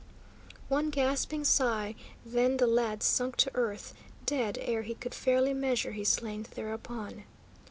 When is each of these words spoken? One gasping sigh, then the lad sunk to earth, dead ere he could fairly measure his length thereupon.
One 0.67 0.89
gasping 0.89 1.43
sigh, 1.45 1.93
then 2.25 2.57
the 2.57 2.65
lad 2.65 3.03
sunk 3.03 3.35
to 3.35 3.51
earth, 3.53 3.93
dead 4.25 4.57
ere 4.59 4.81
he 4.81 4.95
could 4.95 5.13
fairly 5.13 5.53
measure 5.53 5.91
his 5.91 6.23
length 6.23 6.55
thereupon. 6.55 7.25